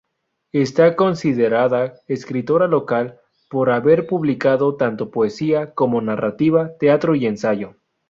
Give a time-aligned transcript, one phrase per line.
[0.55, 3.19] Está considerada escritora total,
[3.51, 7.75] por haber publicado tanto poesía como narrativa, teatro y ensayo.